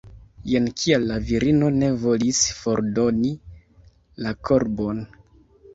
[0.51, 3.33] Jen kial la virino ne volis fordoni
[4.27, 5.07] la korbon!